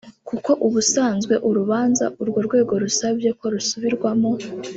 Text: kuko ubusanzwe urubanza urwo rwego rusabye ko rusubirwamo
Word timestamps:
kuko 0.29 0.51
ubusanzwe 0.67 1.33
urubanza 1.49 2.05
urwo 2.21 2.39
rwego 2.47 2.73
rusabye 2.83 3.29
ko 3.39 3.45
rusubirwamo 3.53 4.31